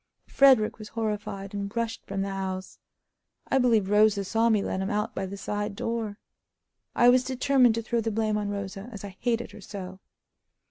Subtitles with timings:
[0.25, 2.79] Frederick was horrified, and rushed from the house.
[3.49, 6.17] I believe Rosa saw me let him out by the side door.
[6.95, 9.99] I was determined to throw the blame on Rosa, as I hated her so.